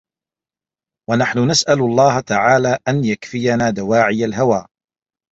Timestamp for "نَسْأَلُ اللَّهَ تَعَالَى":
1.49-2.77